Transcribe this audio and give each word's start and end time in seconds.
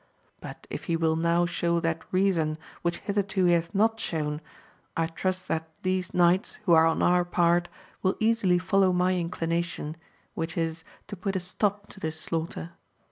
But 0.39 0.65
if 0.71 0.85
he 0.85 0.95
will 0.95 1.15
now 1.15 1.45
show 1.45 1.79
that 1.79 2.03
reason. 2.11 2.57
which 2.81 2.97
hitherto 2.97 3.45
he 3.45 3.53
hath 3.53 3.75
not 3.75 3.99
shown, 3.99 4.41
I 4.97 5.05
trust 5.05 5.47
that 5.49 5.69
these 5.83 6.11
knights, 6.11 6.55
who 6.65 6.73
are 6.73 6.87
on 6.87 7.03
our 7.03 7.23
part, 7.23 7.69
^vill 8.03 8.17
easily 8.19 8.57
follow 8.57 8.91
my 8.93 9.15
inclination, 9.15 9.95
which 10.33 10.57
is 10.57 10.83
to 11.05 11.15
put 11.15 11.35
a 11.35 11.39
stop 11.39 11.85
to 11.91 11.99
this 11.99 12.19
slaughter. 12.19 12.71